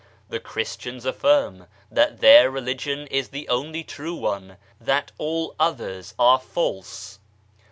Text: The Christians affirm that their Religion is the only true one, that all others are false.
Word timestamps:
The 0.29 0.39
Christians 0.39 1.05
affirm 1.05 1.67
that 1.91 2.21
their 2.21 2.49
Religion 2.49 3.05
is 3.11 3.29
the 3.29 3.47
only 3.49 3.83
true 3.83 4.15
one, 4.15 4.57
that 4.79 5.11
all 5.19 5.53
others 5.59 6.15
are 6.17 6.39
false. 6.39 7.19